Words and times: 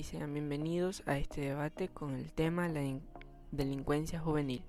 y 0.00 0.02
sean 0.02 0.32
bienvenidos 0.32 1.02
a 1.04 1.18
este 1.18 1.42
debate 1.42 1.88
con 1.88 2.14
el 2.14 2.32
tema 2.32 2.68
la 2.68 2.80
delincuencia 3.50 4.18
juvenil, 4.18 4.62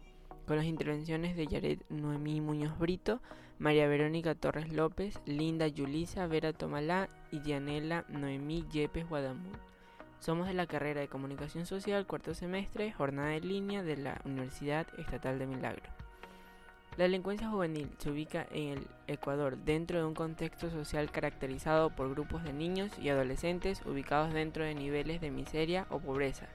con 0.45 0.57
las 0.57 0.66
intervenciones 0.66 1.38
de 1.38 1.48
Yared 1.48 1.80
Noemí 1.88 2.41
Muñoz 2.41 2.77
Brito, 2.77 3.21
María 3.57 3.88
Verónica 3.88 4.36
Torres 4.36 4.73
López, 4.73 5.21
Linda 5.25 5.70
Yulisa 5.70 6.27
Vera 6.27 6.52
Tomalá 6.52 7.08
y 7.31 7.39
Dianela 7.39 8.03
Noemí 8.09 8.66
Yepes 8.73 9.08
Guadamur. 9.08 9.58
Somos 10.20 10.48
de 10.48 10.53
la 10.53 10.67
carrera 10.67 10.99
de 10.99 11.08
Comunicación 11.08 11.66
Social, 11.66 12.05
cuarto 12.05 12.34
semestre, 12.34 12.91
jornada 12.91 13.30
de 13.30 13.39
línea 13.39 13.84
de 13.84 13.95
la 13.95 14.20
Universidad 14.25 14.86
Estatal 15.00 15.39
de 15.39 15.48
Milagro. 15.48 15.89
La 17.02 17.08
delincuencia 17.08 17.50
juvenil 17.50 17.90
se 17.98 18.12
ubica 18.12 18.46
en 18.52 18.78
el 18.78 18.88
Ecuador 19.08 19.58
dentro 19.58 19.98
de 19.98 20.05
un 20.05 20.14
contexto 20.14 20.70
social 20.70 21.09
caracterizado 21.09 21.90
por 21.90 22.12
grupos 22.12 22.44
de 22.44 22.54
niños 22.54 22.92
y 23.00 23.09
adolescentes 23.09 23.82
ubicados 23.88 24.36
dentro 24.36 24.64
de 24.64 24.76
niveles 24.76 25.20
de 25.20 25.32
miseria 25.32 25.88
o 25.90 25.98
pobreza, 25.98 26.45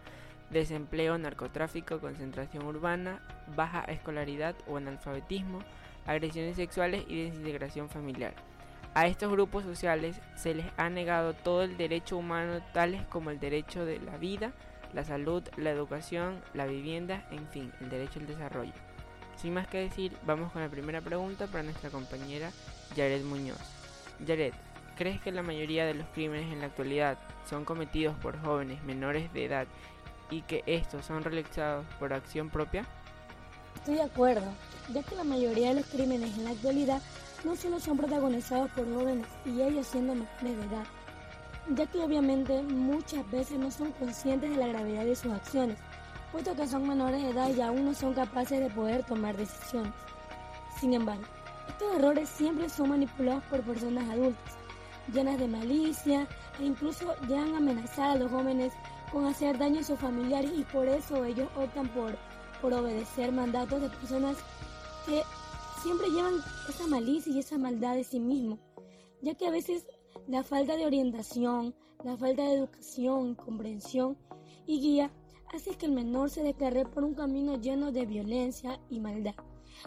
desempleo, 0.51 1.19
narcotráfico, 1.19 1.99
concentración 1.99 2.65
urbana, 2.65 3.19
baja 3.57 3.81
escolaridad 3.89 4.55
o 4.69 4.77
analfabetismo, 4.77 5.59
agresiones 6.07 6.55
sexuales 6.55 7.05
y 7.09 7.25
desintegración 7.25 7.89
familiar. 7.89 8.35
A 8.95 9.09
estos 9.09 9.33
grupos 9.33 9.65
sociales 9.65 10.21
se 10.37 10.55
les 10.55 10.67
ha 10.77 10.89
negado 10.89 11.35
todo 11.35 11.65
el 11.65 11.77
derecho 11.77 12.17
humano 12.19 12.61
tales 12.73 13.05
como 13.07 13.31
el 13.31 13.41
derecho 13.41 13.85
de 13.85 13.99
la 13.99 14.17
vida, 14.17 14.53
la 14.95 15.03
salud, 15.03 15.43
la 15.57 15.71
educación, 15.71 16.41
la 16.55 16.67
vivienda, 16.67 17.27
en 17.33 17.49
fin, 17.49 17.73
el 17.81 17.91
derecho 17.91 18.21
al 18.21 18.29
desarrollo. 18.29 18.86
Sin 19.37 19.53
más 19.53 19.67
que 19.69 19.79
decir, 19.79 20.17
vamos 20.25 20.51
con 20.53 20.63
la 20.63 20.69
primera 20.69 21.01
pregunta 21.01 21.47
para 21.47 21.63
nuestra 21.63 21.91
compañera 21.91 22.51
Jared 22.97 23.23
Muñoz. 23.23 23.59
Jared, 24.27 24.55
¿crees 24.97 25.21
que 25.21 25.31
la 25.31 25.43
mayoría 25.43 25.85
de 25.85 25.95
los 25.95 26.07
crímenes 26.09 26.51
en 26.53 26.61
la 26.61 26.67
actualidad 26.67 27.19
son 27.49 27.65
cometidos 27.65 28.17
por 28.17 28.41
jóvenes 28.41 28.83
menores 28.85 29.31
de 29.35 29.45
edad 29.45 29.67
y 30.31 30.43
que 30.43 30.63
estos 30.67 31.05
son 31.05 31.23
realizados 31.23 31.85
por 31.99 32.15
acción 32.15 32.49
propia? 32.49 32.87
Estoy 33.75 33.97
de 33.97 34.03
acuerdo, 34.03 34.51
ya 34.93 35.03
que 35.03 35.15
la 35.15 35.25
mayoría 35.25 35.69
de 35.69 35.81
los 35.81 35.87
crímenes 35.87 36.35
en 36.37 36.45
la 36.45 36.51
actualidad 36.51 37.03
no 37.45 37.55
solo 37.57 37.79
son 37.79 37.99
protagonizados 37.99 38.71
por 38.71 38.87
jóvenes 38.93 39.27
y 39.45 39.61
ellos 39.61 39.87
siendo 39.87 40.15
menores 40.15 40.57
de 40.57 40.65
edad, 40.65 40.87
ya 41.75 41.87
que 41.87 41.99
obviamente 41.99 42.63
muchas 42.63 43.31
veces 43.31 43.59
no 43.59 43.71
son 43.71 43.93
conscientes 43.93 44.51
de 44.51 44.57
la 44.57 44.69
gravedad 44.69 45.05
de 45.05 45.15
sus 45.15 45.33
acciones 45.33 45.79
puesto 46.37 46.55
que 46.55 46.69
son 46.69 46.87
menores 46.87 47.23
de 47.23 47.31
edad 47.31 47.49
y 47.49 47.63
aún 47.63 47.87
no 47.87 47.95
son 47.95 48.13
capaces 48.13 48.61
de 48.61 48.69
poder 48.69 49.03
tomar 49.07 49.35
decisiones. 49.39 49.95
Sin 50.79 50.93
embargo, 50.93 51.25
estos 51.67 51.95
errores 51.95 52.29
siempre 52.29 52.69
son 52.69 52.91
manipulados 52.91 53.43
por 53.45 53.63
personas 53.63 54.07
adultas, 54.11 54.55
llenas 55.15 55.39
de 55.39 55.49
malicia 55.49 56.29
e 56.61 56.67
incluso 56.67 57.15
llegan 57.27 57.55
a 57.55 57.57
amenazar 57.57 58.11
a 58.11 58.17
los 58.17 58.31
jóvenes 58.31 58.75
con 59.11 59.25
hacer 59.25 59.57
daño 59.57 59.81
a 59.81 59.85
sus 59.85 59.99
familiares 59.99 60.51
y 60.55 60.63
por 60.65 60.87
eso 60.87 61.25
ellos 61.25 61.49
optan 61.57 61.89
por, 61.89 62.19
por 62.61 62.75
obedecer 62.75 63.33
mandatos 63.33 63.81
de 63.81 63.89
personas 63.89 64.37
que 65.07 65.23
siempre 65.83 66.09
llevan 66.11 66.35
esa 66.69 66.87
malicia 66.87 67.33
y 67.33 67.39
esa 67.39 67.57
maldad 67.57 67.95
de 67.95 68.05
sí 68.05 68.21
mismos, 68.21 68.59
ya 69.23 69.35
que 69.35 69.47
a 69.47 69.51
veces 69.51 69.87
la 70.29 70.43
falta 70.43 70.77
de 70.77 70.85
orientación, 70.85 71.75
la 72.05 72.15
falta 72.19 72.43
de 72.43 72.57
educación, 72.57 73.35
comprensión 73.37 74.19
y 74.67 74.83
guía 74.83 75.11
hace 75.53 75.77
que 75.77 75.87
el 75.87 75.93
menor 75.93 76.31
se 76.31 76.43
descargue 76.43 76.85
por 76.85 77.05
un 77.05 77.15
camino 77.15 77.61
lleno 77.61 77.93
de 77.93 78.07
violencia 78.07 78.81
y 78.91 79.01
maldad. 79.01 79.35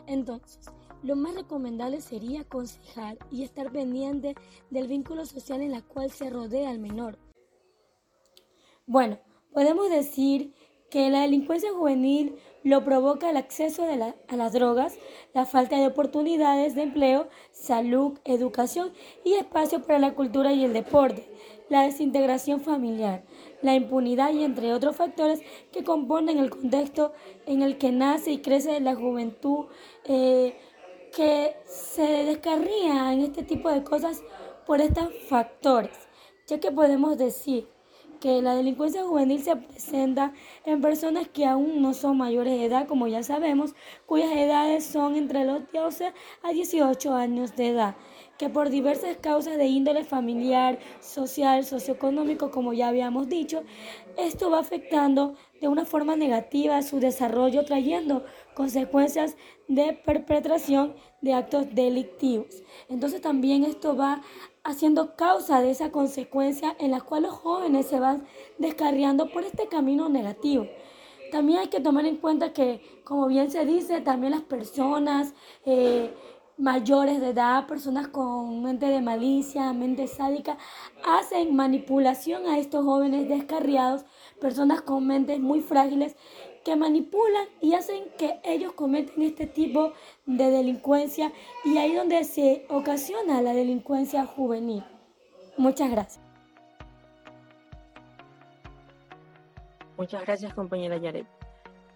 Entonces, 0.08 0.72
lo 1.04 1.16
más 1.16 1.36
recomendable 1.36 2.02
sería 2.02 2.42
aconsejar 2.42 3.18
y 3.32 3.44
estar 3.44 3.72
pendiente 3.72 4.36
del 4.70 4.88
vínculo 4.88 5.26
social 5.26 5.62
en 5.62 5.74
el 5.74 5.84
cual 5.84 6.12
se 6.12 6.30
rodea 6.30 6.70
al 6.70 6.80
menor. 6.80 7.18
Bueno, 8.86 9.20
podemos 9.54 9.90
decir 9.90 10.54
que 10.90 11.10
la 11.10 11.22
delincuencia 11.22 11.72
juvenil 11.72 12.36
lo 12.64 12.84
provoca 12.84 13.30
el 13.30 13.38
acceso 13.38 13.86
a 14.28 14.36
las 14.36 14.54
drogas, 14.54 14.98
la 15.34 15.46
falta 15.46 15.78
de 15.78 15.88
oportunidades 15.88 16.76
de 16.76 16.84
empleo, 16.84 17.28
salud, 17.52 18.20
educación 18.26 18.92
y 19.24 19.34
espacio 19.34 19.82
para 19.82 20.00
la 20.00 20.14
cultura 20.14 20.54
y 20.54 20.64
el 20.64 20.74
deporte, 20.74 21.30
la 21.70 21.84
desintegración 21.84 22.62
familiar, 22.62 23.24
la 23.62 23.76
impunidad 23.76 24.34
y 24.34 24.44
entre 24.44 24.74
otros 24.74 24.96
factores 24.96 25.42
que 25.72 25.84
componen 25.84 26.38
el 26.38 26.50
contexto 26.50 27.14
en 27.46 27.62
el 27.62 27.78
que 27.78 27.92
nace 27.92 28.32
y 28.32 28.40
crece 28.40 28.80
la 28.80 28.96
juventud 28.96 29.68
eh, 30.06 30.58
que 31.16 31.56
se 31.66 32.26
descarría 32.26 33.14
en 33.14 33.22
este 33.22 33.44
tipo 33.44 33.70
de 33.70 33.84
cosas 33.84 34.22
por 34.66 34.82
estos 34.82 35.10
factores, 35.28 35.98
ya 36.48 36.60
que 36.60 36.72
podemos 36.72 37.18
decir 37.18 37.68
que 38.20 38.42
la 38.42 38.56
delincuencia 38.56 39.04
juvenil 39.04 39.42
se 39.42 39.56
presenta 39.56 40.34
en 40.66 40.82
personas 40.82 41.28
que 41.28 41.46
aún 41.46 41.82
no 41.82 41.94
son 41.94 42.18
mayores 42.18 42.54
de 42.54 42.66
edad, 42.66 42.88
como 42.88 43.08
ya 43.08 43.24
sabemos, 43.24 43.76
cuyas 44.06 44.32
edades 44.32 44.86
son 44.86 45.16
entre 45.16 45.46
los 45.46 45.62
12 45.72 46.14
a 46.44 46.50
18 46.52 47.14
años 47.14 47.56
de 47.56 47.70
edad, 47.70 47.96
que 48.38 48.50
por 48.50 48.70
diversas 48.70 49.18
causas 49.18 49.58
de 49.58 49.66
índole 49.66 50.04
familiar, 50.04 50.80
social, 51.00 51.66
socioeconómico, 51.66 52.52
como 52.52 52.74
ya 52.74 52.88
habíamos 52.90 53.30
dicho, 53.30 53.64
esto 54.26 54.50
va 54.50 54.60
afectando 54.60 55.36
de 55.62 55.68
una 55.68 55.86
forma 55.86 56.16
negativa 56.16 56.82
su 56.82 57.00
desarrollo, 57.00 57.66
trayendo 57.66 58.26
consecuencias 58.54 59.36
de 59.68 59.94
perpetración 59.94 60.96
de 61.22 61.34
actos 61.34 61.74
delictivos. 61.74 62.64
Entonces 62.88 63.22
también 63.22 63.64
esto 63.64 63.96
va 63.96 64.22
haciendo 64.64 65.16
causa 65.16 65.62
de 65.62 65.72
esa 65.72 65.92
consecuencia 65.92 66.76
en 66.80 66.92
la 66.92 67.02
cual 67.02 67.24
los 67.24 67.34
jóvenes 67.34 67.88
se 67.88 68.00
van 68.00 68.26
descarriando 68.58 69.30
por 69.32 69.44
este 69.44 69.68
camino 69.68 70.10
negativo. 70.10 70.68
También 71.32 71.60
hay 71.60 71.68
que 71.68 71.80
tomar 71.80 72.06
en 72.06 72.18
cuenta 72.18 72.54
que, 72.54 72.82
como 73.04 73.28
bien 73.28 73.52
se 73.52 73.66
dice, 73.66 74.02
también 74.02 74.32
las 74.32 74.42
personas 74.42 75.34
eh, 75.66 76.12
mayores 76.60 77.22
de 77.22 77.30
edad, 77.30 77.68
personas 77.68 78.10
con 78.10 78.62
mente 78.62 78.86
de 78.88 79.02
malicia, 79.02 79.72
mente 79.74 80.08
sádica, 80.08 80.58
hacen 81.06 81.56
manipulación 81.56 82.46
a 82.48 82.60
estos 82.60 82.84
jóvenes 82.84 83.30
descarriados, 83.30 84.06
personas 84.42 84.82
con 84.82 85.08
mentes 85.08 85.40
muy 85.40 85.62
frágiles 85.62 86.16
que 86.66 86.76
manipulan 86.76 87.48
y 87.62 87.74
hacen 87.74 88.04
que 88.18 88.42
ellos 88.44 88.74
cometen 88.74 89.24
este 89.24 89.48
tipo 89.48 89.94
de 90.26 90.52
delincuencia 90.52 91.32
y 91.64 91.78
ahí 91.78 91.96
donde 91.96 92.26
se 92.26 92.66
ocasiona 92.70 93.42
la 93.42 93.54
delincuencia 93.54 94.26
juvenil. 94.26 94.84
Muchas 95.58 95.90
gracias. 95.90 96.24
Muchas 99.98 100.26
gracias 100.26 100.54
compañera 100.54 100.98
Yaret. 100.98 101.26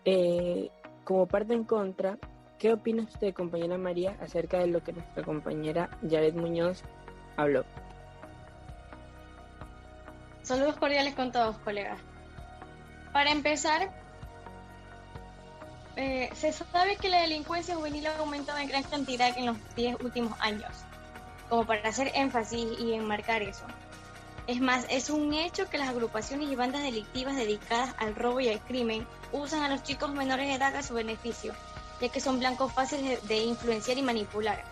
Eh, 0.05 0.69
como 1.03 1.25
parte 1.25 1.53
en 1.53 1.65
contra, 1.65 2.17
¿qué 2.63 2.71
opina 2.71 3.03
usted 3.03 3.33
compañera 3.33 3.77
María 3.77 4.15
acerca 4.21 4.59
de 4.59 4.67
lo 4.67 4.81
que 4.81 4.93
nuestra 4.93 5.21
compañera 5.21 5.89
Yaret 6.01 6.33
Muñoz 6.33 6.81
habló? 7.35 7.65
Saludos 10.43 10.77
cordiales 10.77 11.13
con 11.13 11.33
todos, 11.33 11.57
colegas. 11.57 11.99
Para 13.11 13.31
empezar, 13.31 13.91
eh, 15.97 16.29
se 16.35 16.53
sabe 16.53 16.95
que 16.95 17.09
la 17.09 17.19
delincuencia 17.19 17.75
juvenil 17.75 18.07
ha 18.07 18.17
aumentado 18.19 18.59
en 18.59 18.69
gran 18.69 18.83
cantidad 18.83 19.37
en 19.37 19.47
los 19.47 19.57
10 19.75 20.01
últimos 20.01 20.39
años, 20.39 20.71
como 21.49 21.65
para 21.65 21.89
hacer 21.89 22.13
énfasis 22.15 22.79
y 22.79 22.93
enmarcar 22.93 23.41
eso. 23.41 23.65
Es 24.47 24.61
más, 24.61 24.85
es 24.89 25.09
un 25.09 25.33
hecho 25.33 25.69
que 25.69 25.77
las 25.77 25.89
agrupaciones 25.89 26.49
y 26.49 26.55
bandas 26.55 26.83
delictivas 26.83 27.35
dedicadas 27.35 27.93
al 27.97 28.15
robo 28.15 28.39
y 28.39 28.47
al 28.47 28.61
crimen 28.61 29.05
usan 29.33 29.63
a 29.63 29.69
los 29.69 29.83
chicos 29.83 30.13
menores 30.13 30.47
de 30.47 30.55
edad 30.55 30.73
a 30.77 30.81
su 30.83 30.93
beneficio, 30.93 31.53
ya 32.01 32.09
que 32.09 32.19
son 32.19 32.39
blancos 32.39 32.71
fáciles 32.73 33.25
de 33.27 33.37
influenciar 33.43 33.97
y 33.97 34.01
manipular. 34.01 34.63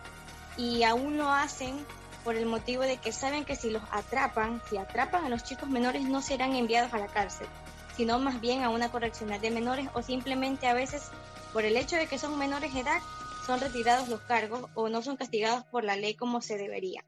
Y 0.58 0.84
aún 0.84 1.18
lo 1.18 1.30
hacen 1.30 1.86
por 2.24 2.36
el 2.36 2.46
motivo 2.46 2.84
de 2.84 2.98
que 2.98 3.12
saben 3.12 3.46
que 3.46 3.56
si 3.56 3.70
los 3.70 3.84
atrapan, 3.92 4.62
si 4.70 4.78
atrapan 4.78 5.26
a 5.26 5.30
los 5.30 5.44
chicos 5.44 5.70
menores 5.70 6.04
no 6.04 6.22
serán 6.22 6.56
enviados 6.56 6.94
a 6.94 7.00
la 7.00 7.08
cárcel, 7.08 7.48
sino 7.96 8.20
más 8.20 8.40
bien 8.42 8.64
a 8.64 8.70
una 8.70 8.92
correccional 8.92 9.42
de 9.42 9.52
menores 9.52 9.90
o 9.94 10.02
simplemente 10.02 10.68
a 10.68 10.74
veces 10.74 11.10
por 11.54 11.66
el 11.66 11.78
hecho 11.78 11.96
de 11.96 12.08
que 12.08 12.20
son 12.20 12.38
menores 12.38 12.74
de 12.74 12.82
edad 12.82 13.02
son 13.46 13.60
retirados 13.60 14.08
los 14.08 14.22
cargos 14.22 14.70
o 14.76 14.90
no 14.90 15.02
son 15.02 15.18
castigados 15.18 15.66
por 15.66 15.84
la 15.84 15.96
ley 15.96 16.16
como 16.16 16.42
se 16.42 16.58
debería. 16.58 17.04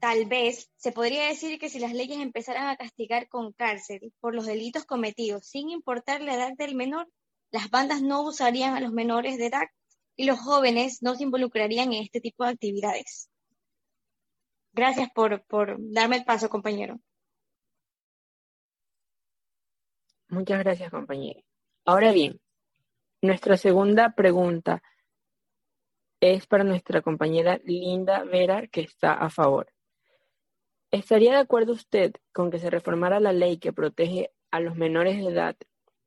Tal 0.00 0.26
vez 0.26 0.70
se 0.76 0.92
podría 0.92 1.26
decir 1.26 1.58
que 1.58 1.68
si 1.68 1.80
las 1.80 1.92
leyes 1.92 2.18
empezaran 2.18 2.68
a 2.68 2.76
castigar 2.76 3.28
con 3.28 3.52
cárcel 3.52 4.12
por 4.20 4.34
los 4.34 4.46
delitos 4.46 4.84
cometidos 4.84 5.46
sin 5.46 5.70
importar 5.70 6.20
la 6.20 6.34
edad 6.34 6.52
del 6.56 6.76
menor, 6.76 7.08
las 7.50 7.70
bandas 7.70 8.02
no 8.02 8.22
usarían 8.22 8.74
a 8.74 8.80
los 8.80 8.92
menores 8.92 9.38
de 9.38 9.46
edad 9.46 9.66
y 10.16 10.24
los 10.24 10.38
jóvenes 10.38 11.02
no 11.02 11.14
se 11.14 11.24
involucrarían 11.24 11.92
en 11.92 12.02
este 12.02 12.20
tipo 12.20 12.44
de 12.44 12.50
actividades. 12.50 13.30
Gracias 14.72 15.08
por, 15.14 15.44
por 15.44 15.76
darme 15.78 16.16
el 16.16 16.24
paso, 16.24 16.48
compañero. 16.48 17.00
Muchas 20.28 20.58
gracias, 20.58 20.90
compañero. 20.90 21.40
Ahora 21.84 22.12
bien, 22.12 22.40
nuestra 23.22 23.56
segunda 23.56 24.14
pregunta 24.14 24.82
es 26.20 26.46
para 26.46 26.64
nuestra 26.64 27.00
compañera 27.00 27.60
Linda 27.64 28.24
Vera, 28.24 28.66
que 28.66 28.82
está 28.82 29.14
a 29.14 29.30
favor. 29.30 29.72
¿Estaría 30.90 31.32
de 31.32 31.38
acuerdo 31.38 31.72
usted 31.72 32.12
con 32.32 32.50
que 32.50 32.58
se 32.58 32.70
reformara 32.70 33.20
la 33.20 33.32
ley 33.32 33.58
que 33.58 33.72
protege 33.72 34.30
a 34.50 34.60
los 34.60 34.76
menores 34.76 35.18
de 35.18 35.30
edad 35.30 35.56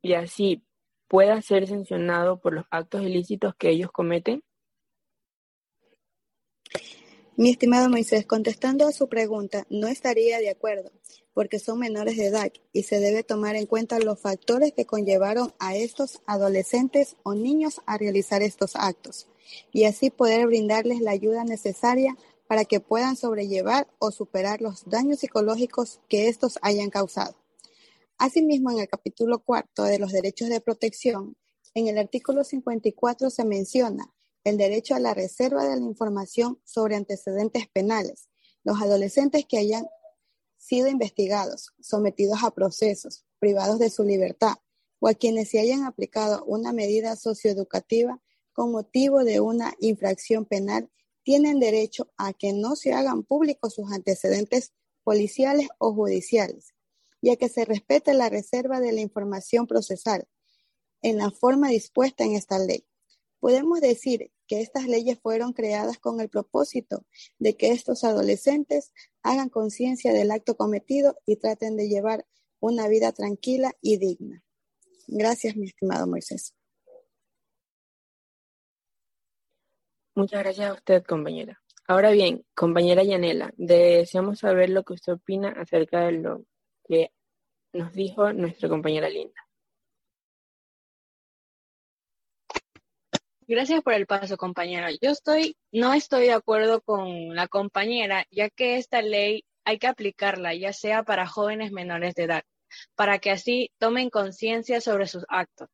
y 0.01 0.13
así 0.13 0.63
pueda 1.11 1.41
ser 1.41 1.67
sancionado 1.67 2.39
por 2.39 2.53
los 2.53 2.63
actos 2.71 3.01
ilícitos 3.01 3.53
que 3.55 3.69
ellos 3.69 3.91
cometen? 3.91 4.45
Mi 7.35 7.49
estimado 7.49 7.89
Moisés, 7.89 8.25
contestando 8.25 8.87
a 8.87 8.93
su 8.93 9.09
pregunta, 9.09 9.65
no 9.69 9.87
estaría 9.87 10.37
de 10.39 10.49
acuerdo, 10.49 10.89
porque 11.33 11.59
son 11.59 11.79
menores 11.79 12.15
de 12.15 12.27
edad 12.27 12.49
y 12.71 12.83
se 12.83 13.01
debe 13.01 13.23
tomar 13.23 13.57
en 13.57 13.65
cuenta 13.65 13.99
los 13.99 14.21
factores 14.21 14.71
que 14.71 14.85
conllevaron 14.85 15.53
a 15.59 15.75
estos 15.75 16.21
adolescentes 16.27 17.17
o 17.23 17.33
niños 17.35 17.81
a 17.87 17.97
realizar 17.97 18.41
estos 18.41 18.77
actos, 18.77 19.27
y 19.73 19.83
así 19.83 20.11
poder 20.11 20.47
brindarles 20.47 21.01
la 21.01 21.11
ayuda 21.11 21.43
necesaria 21.43 22.15
para 22.47 22.63
que 22.63 22.79
puedan 22.79 23.17
sobrellevar 23.17 23.85
o 23.99 24.11
superar 24.11 24.61
los 24.61 24.85
daños 24.85 25.19
psicológicos 25.19 25.99
que 26.07 26.29
estos 26.29 26.57
hayan 26.61 26.89
causado. 26.89 27.40
Asimismo, 28.21 28.69
en 28.69 28.77
el 28.77 28.87
capítulo 28.87 29.43
cuarto 29.43 29.83
de 29.83 29.97
los 29.97 30.11
derechos 30.11 30.47
de 30.47 30.61
protección, 30.61 31.35
en 31.73 31.87
el 31.87 31.97
artículo 31.97 32.43
54 32.43 33.31
se 33.31 33.45
menciona 33.45 34.13
el 34.43 34.57
derecho 34.57 34.93
a 34.93 34.99
la 34.99 35.15
reserva 35.15 35.63
de 35.63 35.75
la 35.75 35.83
información 35.87 36.61
sobre 36.63 36.97
antecedentes 36.97 37.67
penales. 37.73 38.29
Los 38.63 38.79
adolescentes 38.79 39.47
que 39.49 39.57
hayan 39.57 39.87
sido 40.59 40.87
investigados, 40.87 41.71
sometidos 41.81 42.43
a 42.43 42.51
procesos, 42.51 43.25
privados 43.39 43.79
de 43.79 43.89
su 43.89 44.03
libertad, 44.03 44.53
o 44.99 45.07
a 45.07 45.15
quienes 45.15 45.49
se 45.49 45.59
hayan 45.59 45.85
aplicado 45.85 46.45
una 46.45 46.73
medida 46.73 47.15
socioeducativa 47.15 48.21
con 48.53 48.71
motivo 48.71 49.23
de 49.23 49.39
una 49.39 49.73
infracción 49.79 50.45
penal 50.45 50.91
tienen 51.23 51.59
derecho 51.59 52.11
a 52.17 52.33
que 52.33 52.53
no 52.53 52.75
se 52.75 52.93
hagan 52.93 53.23
públicos 53.23 53.73
sus 53.73 53.91
antecedentes 53.91 54.73
policiales 55.03 55.69
o 55.79 55.91
judiciales 55.91 56.75
y 57.21 57.29
a 57.29 57.37
que 57.37 57.49
se 57.49 57.65
respete 57.65 58.13
la 58.13 58.29
reserva 58.29 58.79
de 58.79 58.91
la 58.91 59.01
información 59.01 59.67
procesal 59.67 60.27
en 61.01 61.17
la 61.17 61.31
forma 61.31 61.69
dispuesta 61.69 62.23
en 62.23 62.35
esta 62.35 62.59
ley. 62.59 62.85
Podemos 63.39 63.81
decir 63.81 64.31
que 64.47 64.61
estas 64.61 64.85
leyes 64.85 65.19
fueron 65.19 65.53
creadas 65.53 65.97
con 65.97 66.19
el 66.19 66.29
propósito 66.29 67.05
de 67.39 67.55
que 67.55 67.71
estos 67.71 68.03
adolescentes 68.03 68.91
hagan 69.23 69.49
conciencia 69.49 70.13
del 70.13 70.31
acto 70.31 70.55
cometido 70.55 71.17
y 71.25 71.37
traten 71.37 71.77
de 71.77 71.87
llevar 71.87 72.25
una 72.59 72.87
vida 72.87 73.11
tranquila 73.11 73.71
y 73.81 73.97
digna. 73.97 74.43
Gracias, 75.07 75.55
mi 75.55 75.65
estimado 75.65 76.05
Moisés. 76.07 76.53
Muchas 80.13 80.43
gracias 80.43 80.69
a 80.69 80.73
usted, 80.73 81.03
compañera. 81.03 81.59
Ahora 81.87 82.11
bien, 82.11 82.45
compañera 82.53 83.03
Yanela, 83.03 83.53
deseamos 83.57 84.39
saber 84.39 84.69
lo 84.69 84.83
que 84.83 84.93
usted 84.93 85.13
opina 85.13 85.49
acerca 85.49 86.01
de 86.01 86.11
lo 86.13 86.45
que 86.87 87.11
nos 87.73 87.93
dijo 87.93 88.33
nuestra 88.33 88.69
compañera 88.69 89.09
Linda. 89.09 89.33
Gracias 93.47 93.81
por 93.81 93.93
el 93.93 94.05
paso, 94.05 94.37
compañera. 94.37 94.89
Yo 95.01 95.11
estoy, 95.11 95.57
no 95.73 95.93
estoy 95.93 96.27
de 96.27 96.33
acuerdo 96.33 96.81
con 96.81 97.35
la 97.35 97.47
compañera, 97.47 98.25
ya 98.31 98.49
que 98.49 98.77
esta 98.77 99.01
ley 99.01 99.43
hay 99.65 99.77
que 99.77 99.87
aplicarla, 99.87 100.55
ya 100.55 100.71
sea 100.71 101.03
para 101.03 101.27
jóvenes 101.27 101.71
menores 101.71 102.15
de 102.15 102.23
edad, 102.23 102.43
para 102.95 103.19
que 103.19 103.31
así 103.31 103.69
tomen 103.77 104.09
conciencia 104.09 104.79
sobre 104.79 105.07
sus 105.07 105.25
actos 105.27 105.67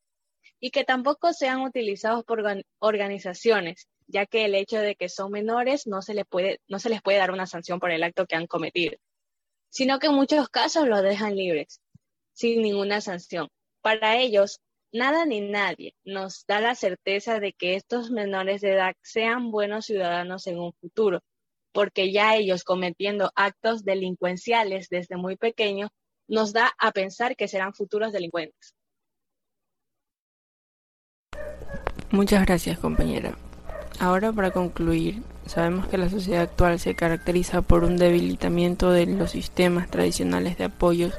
y 0.59 0.71
que 0.71 0.85
tampoco 0.85 1.33
sean 1.33 1.61
utilizados 1.61 2.23
por 2.23 2.43
organizaciones 2.79 3.87
ya 4.07 4.25
que 4.25 4.45
el 4.45 4.55
hecho 4.55 4.79
de 4.79 4.95
que 4.95 5.09
son 5.09 5.31
menores 5.31 5.85
no 5.85 6.01
se, 6.01 6.13
les 6.13 6.25
puede, 6.25 6.61
no 6.67 6.79
se 6.79 6.89
les 6.89 7.01
puede 7.01 7.17
dar 7.17 7.31
una 7.31 7.45
sanción 7.45 7.79
por 7.79 7.91
el 7.91 8.03
acto 8.03 8.25
que 8.25 8.35
han 8.35 8.47
cometido, 8.47 8.97
sino 9.69 9.99
que 9.99 10.07
en 10.07 10.15
muchos 10.15 10.49
casos 10.49 10.87
los 10.87 11.01
dejan 11.01 11.35
libres, 11.35 11.81
sin 12.33 12.61
ninguna 12.61 13.01
sanción. 13.01 13.49
Para 13.81 14.17
ellos, 14.17 14.59
nada 14.91 15.25
ni 15.25 15.41
nadie 15.41 15.93
nos 16.03 16.45
da 16.47 16.61
la 16.61 16.75
certeza 16.75 17.39
de 17.39 17.53
que 17.53 17.75
estos 17.75 18.11
menores 18.11 18.61
de 18.61 18.73
edad 18.73 18.95
sean 19.01 19.51
buenos 19.51 19.85
ciudadanos 19.85 20.47
en 20.47 20.59
un 20.59 20.73
futuro, 20.73 21.21
porque 21.71 22.11
ya 22.11 22.35
ellos 22.35 22.63
cometiendo 22.63 23.31
actos 23.35 23.83
delincuenciales 23.83 24.89
desde 24.89 25.17
muy 25.17 25.37
pequeños, 25.37 25.89
nos 26.27 26.53
da 26.53 26.71
a 26.77 26.91
pensar 26.91 27.35
que 27.35 27.47
serán 27.47 27.73
futuros 27.73 28.11
delincuentes. 28.11 28.75
Muchas 32.11 32.45
gracias, 32.45 32.79
compañera. 32.79 33.37
Ahora 33.99 34.31
para 34.31 34.51
concluir, 34.51 35.23
sabemos 35.45 35.87
que 35.87 35.97
la 35.97 36.09
sociedad 36.09 36.43
actual 36.43 36.79
se 36.79 36.95
caracteriza 36.95 37.61
por 37.61 37.83
un 37.83 37.97
debilitamiento 37.97 38.91
de 38.91 39.05
los 39.05 39.31
sistemas 39.31 39.89
tradicionales 39.89 40.57
de 40.57 40.65
apoyos 40.65 41.13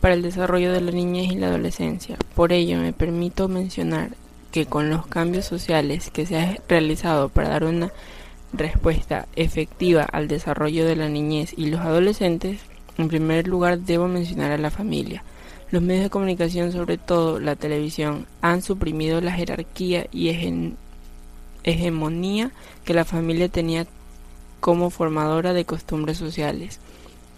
para 0.00 0.14
el 0.14 0.22
desarrollo 0.22 0.72
de 0.72 0.80
la 0.80 0.92
niñez 0.92 1.32
y 1.32 1.36
la 1.36 1.48
adolescencia. 1.48 2.16
Por 2.34 2.52
ello, 2.52 2.78
me 2.78 2.92
permito 2.92 3.48
mencionar 3.48 4.10
que 4.50 4.66
con 4.66 4.90
los 4.90 5.06
cambios 5.06 5.44
sociales 5.44 6.10
que 6.10 6.26
se 6.26 6.38
han 6.38 6.58
realizado 6.68 7.28
para 7.28 7.50
dar 7.50 7.64
una 7.64 7.92
respuesta 8.52 9.26
efectiva 9.36 10.02
al 10.02 10.26
desarrollo 10.28 10.86
de 10.86 10.96
la 10.96 11.08
niñez 11.08 11.52
y 11.56 11.66
los 11.66 11.80
adolescentes, 11.80 12.60
en 12.98 13.08
primer 13.08 13.46
lugar 13.46 13.78
debo 13.80 14.08
mencionar 14.08 14.52
a 14.52 14.58
la 14.58 14.70
familia. 14.70 15.22
Los 15.70 15.82
medios 15.82 16.04
de 16.04 16.10
comunicación, 16.10 16.72
sobre 16.72 16.98
todo 16.98 17.38
la 17.38 17.54
televisión, 17.54 18.26
han 18.40 18.62
suprimido 18.62 19.20
la 19.20 19.32
jerarquía 19.32 20.06
y 20.10 20.30
hegemonía 21.64 22.50
que 22.84 22.94
la 22.94 23.04
familia 23.04 23.48
tenía 23.48 23.86
como 24.60 24.90
formadora 24.90 25.52
de 25.52 25.64
costumbres 25.64 26.18
sociales. 26.18 26.80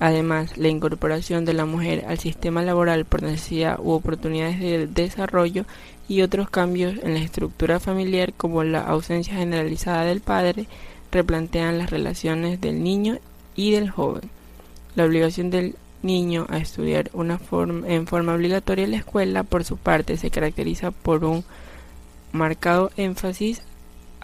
Además, 0.01 0.59
la 0.59 0.69
incorporación 0.69 1.45
de 1.45 1.53
la 1.53 1.65
mujer 1.65 2.05
al 2.09 2.19
sistema 2.19 2.63
laboral 2.63 3.05
por 3.05 3.23
necesidad 3.23 3.79
u 3.81 3.93
oportunidades 3.93 4.59
de 4.59 4.87
desarrollo 4.89 5.65
y 6.09 6.23
otros 6.23 6.51
cambios 6.51 6.97
en 7.03 7.15
la 7.15 7.21
estructura 7.21 7.79
familiar 7.79 8.33
como 8.33 8.65
la 8.65 8.81
ausencia 8.81 9.35
generalizada 9.35 10.05
del 10.05 10.21
padre 10.21 10.67
replantean 11.13 11.79
las 11.79 11.91
relaciones 11.91 12.61
del 12.61 12.83
niño 12.83 13.19
y 13.55 13.71
del 13.71 13.91
joven. 13.91 14.29
La 14.97 15.05
obligación 15.05 15.50
del 15.50 15.76
niño 16.02 16.47
a 16.49 16.59
estudiar 16.59 17.11
forma, 17.49 17.88
en 17.88 18.07
forma 18.07 18.35
obligatoria 18.35 18.85
en 18.85 18.91
la 18.91 18.97
escuela, 18.97 19.45
por 19.45 19.64
su 19.64 19.76
parte, 19.76 20.17
se 20.17 20.31
caracteriza 20.31 20.91
por 20.91 21.25
un 21.25 21.45
marcado 22.33 22.91
énfasis 22.97 23.62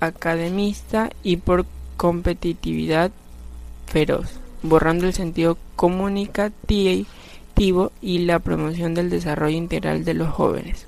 academista 0.00 1.10
y 1.22 1.36
por 1.38 1.66
competitividad 1.96 3.10
feroz, 3.86 4.40
borrando 4.62 5.06
el 5.06 5.14
sentido 5.14 5.58
comunicativo 5.76 7.06
y 8.00 8.18
la 8.20 8.38
promoción 8.38 8.94
del 8.94 9.10
desarrollo 9.10 9.56
integral 9.56 10.04
de 10.04 10.14
los 10.14 10.28
jóvenes. 10.30 10.86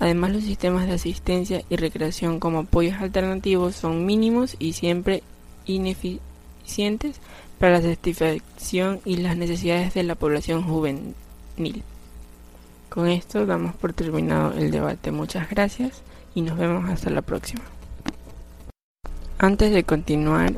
Además, 0.00 0.32
los 0.32 0.44
sistemas 0.44 0.86
de 0.86 0.94
asistencia 0.94 1.62
y 1.68 1.76
recreación 1.76 2.38
como 2.38 2.60
apoyos 2.60 3.00
alternativos 3.00 3.74
son 3.74 4.06
mínimos 4.06 4.56
y 4.58 4.74
siempre 4.74 5.22
ineficientes 5.66 7.20
para 7.58 7.72
la 7.72 7.82
satisfacción 7.82 9.00
y 9.04 9.16
las 9.16 9.36
necesidades 9.36 9.94
de 9.94 10.04
la 10.04 10.14
población 10.14 10.62
juvenil. 10.62 11.14
Con 12.88 13.08
esto 13.08 13.44
damos 13.44 13.74
por 13.74 13.92
terminado 13.92 14.52
el 14.52 14.70
debate. 14.70 15.10
Muchas 15.10 15.50
gracias 15.50 16.02
y 16.34 16.42
nos 16.42 16.56
vemos 16.56 16.88
hasta 16.88 17.10
la 17.10 17.22
próxima. 17.22 17.62
Antes 19.40 19.70
de 19.70 19.84
continuar, 19.84 20.54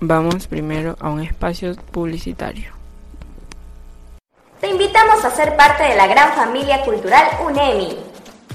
vamos 0.00 0.46
primero 0.46 0.96
a 0.98 1.10
un 1.10 1.20
espacio 1.20 1.76
publicitario. 1.92 2.72
Te 4.62 4.68
invitamos 4.68 5.22
a 5.26 5.30
ser 5.30 5.54
parte 5.58 5.82
de 5.82 5.94
la 5.94 6.06
gran 6.06 6.32
familia 6.32 6.80
cultural 6.86 7.28
UNEMI. 7.44 7.98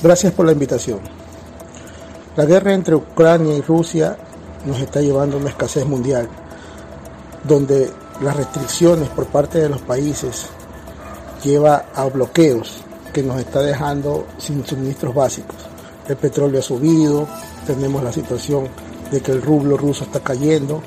Gracias 0.02 0.35
por 0.35 0.45
la 0.45 0.52
invitación. 0.52 1.00
La 2.37 2.45
guerra 2.45 2.75
entre 2.75 2.95
Ucrania 2.95 3.57
y 3.57 3.62
Rusia 3.62 4.19
nos 4.66 4.78
está 4.81 5.00
llevando 5.00 5.38
a 5.38 5.40
una 5.40 5.49
escasez 5.49 5.87
mundial, 5.87 6.28
donde 7.43 7.90
las 8.21 8.37
restricciones 8.37 9.09
por 9.09 9.25
parte 9.28 9.61
de 9.61 9.71
los 9.71 9.81
países 9.81 10.45
lleva 11.43 11.87
a 11.95 12.05
bloqueos 12.05 12.83
que 13.16 13.23
nos 13.23 13.40
está 13.40 13.62
dejando 13.62 14.26
sin 14.37 14.62
suministros 14.66 15.14
básicos. 15.14 15.56
El 16.06 16.16
petróleo 16.16 16.61
ha 16.61 16.62
subido, 16.62 17.26
tenemos 17.66 18.04
la 18.04 18.12
situación 18.12 18.68
de 19.11 19.23
que 19.23 19.32
el 19.32 19.40
rublo 19.40 19.78
ruso 19.78 20.04
está 20.04 20.20
cayendo, 20.20 20.82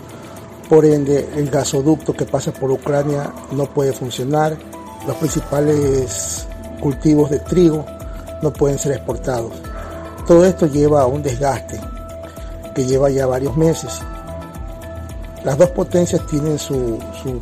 por 0.70 0.86
ende 0.86 1.28
el 1.36 1.50
gasoducto 1.50 2.14
que 2.14 2.26
pasa 2.26 2.52
por 2.52 2.70
Ucrania 2.70 3.34
no 3.52 3.66
puede 3.66 3.94
funcionar, 3.94 4.56
los 5.08 5.16
principales 5.16 6.46
cultivos 6.80 7.32
de 7.32 7.40
trigo 7.40 7.84
no 8.44 8.54
pueden 8.54 8.78
ser 8.78 8.92
exportados. 8.92 9.54
Todo 10.28 10.46
esto 10.46 10.68
lleva 10.68 11.02
a 11.02 11.08
un 11.08 11.24
desgaste 11.24 11.82
que 12.76 12.86
lleva 12.86 13.10
ya 13.10 13.26
varios 13.26 13.58
meses. 13.58 14.02
Las 15.44 15.58
dos 15.58 15.72
potencias 15.72 16.24
tienen 16.28 16.60
su, 16.60 17.00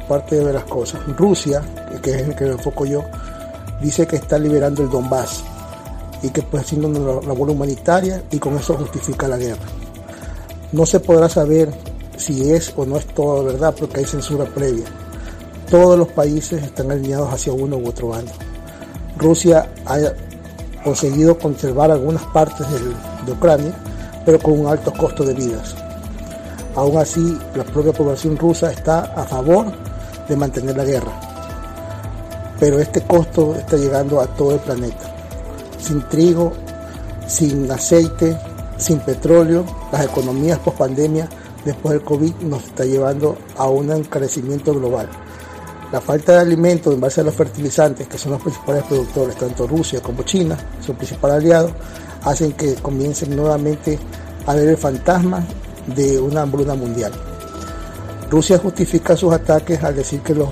parte 0.08 0.38
de 0.38 0.54
las 0.54 0.64
cosas. 0.64 1.02
Rusia, 1.18 1.62
que 2.02 2.12
es 2.12 2.22
el 2.22 2.36
que 2.36 2.46
me 2.46 2.52
enfoco 2.52 2.86
yo, 2.86 3.04
dice 3.82 4.08
que 4.08 4.16
está 4.16 4.38
liberando 4.38 4.84
el 4.84 4.90
Donbass 4.90 5.44
y 6.22 6.30
que 6.30 6.42
pues 6.42 6.64
haciendo 6.64 6.88
una 6.88 7.28
labor 7.28 7.50
humanitaria 7.50 8.24
y 8.32 8.40
con 8.40 8.58
eso 8.58 8.76
justifica 8.76 9.28
la 9.28 9.38
guerra. 9.38 9.66
No 10.72 10.86
se 10.86 11.00
podrá 11.00 11.30
saber 11.30 11.72
si 12.18 12.52
es 12.52 12.74
o 12.76 12.86
no 12.86 12.98
es 12.98 13.06
todo 13.08 13.44
verdad 13.44 13.74
porque 13.78 14.00
hay 14.00 14.06
censura 14.06 14.46
previa. 14.46 14.86
Todos 15.70 15.98
los 15.98 16.08
países 16.10 16.64
están 16.64 16.92
alineados 16.92 17.34
hacia 17.34 17.54
uno 17.54 17.78
u 17.78 17.88
otro 17.88 18.10
bando. 18.10 18.32
Rusia 19.18 19.70
ha 19.86 19.98
conseguido 20.84 21.38
conservar 21.38 21.92
algunas 21.92 22.24
partes 22.26 22.66
de 23.26 23.32
Ucrania, 23.32 23.74
pero 24.26 24.40
con 24.40 24.60
un 24.60 24.68
alto 24.68 24.92
costo 24.94 25.24
de 25.24 25.34
vidas. 25.34 25.76
Aún 26.76 26.98
así, 26.98 27.38
la 27.56 27.64
propia 27.64 27.92
población 27.92 28.38
rusa 28.38 28.72
está 28.72 29.00
a 29.16 29.24
favor 29.24 29.66
de 30.30 30.36
mantener 30.36 30.78
la 30.78 30.84
guerra. 30.84 31.27
Pero 32.60 32.80
este 32.80 33.02
costo 33.02 33.56
está 33.56 33.78
llegando 33.78 34.20
a 34.20 34.28
todo 34.28 34.54
el 34.54 34.60
planeta. 34.60 35.16
Sin 35.80 36.02
trigo, 36.10 36.54
sin 37.28 37.70
aceite, 37.72 38.38
sin 38.78 39.00
petróleo, 39.00 39.66
las 39.92 40.06
economías 40.06 40.60
post 40.60 40.78
pandemia 40.78 41.30
después 41.66 41.94
del 41.94 42.04
COVID 42.04 42.34
nos 42.42 42.64
está 42.64 42.86
llevando 42.86 43.38
a 43.58 43.68
un 43.68 43.92
encarecimiento 43.92 44.74
global. 44.74 45.10
La 45.92 46.02
falta 46.02 46.34
de 46.34 46.40
alimentos 46.40 46.94
en 46.94 47.00
base 47.00 47.22
a 47.22 47.24
los 47.24 47.34
fertilizantes, 47.34 48.08
que 48.08 48.18
son 48.18 48.34
los 48.34 48.42
principales 48.42 48.84
productores, 48.84 49.36
tanto 49.38 49.68
Rusia 49.68 50.02
como 50.02 50.24
China, 50.24 50.58
su 50.86 50.94
principal 50.94 51.32
aliado, 51.32 51.72
hacen 52.24 52.54
que 52.54 52.76
comiencen 52.76 53.36
nuevamente 53.36 53.98
a 54.46 54.54
ver 54.54 54.68
el 54.70 54.78
fantasma 54.78 55.46
de 55.96 56.20
una 56.20 56.42
hambruna 56.42 56.76
mundial. 56.76 57.14
Rusia 58.30 58.58
justifica 58.58 59.16
sus 59.16 59.32
ataques 59.32 59.82
al 59.84 59.96
decir 59.96 60.22
que 60.22 60.36
los 60.36 60.50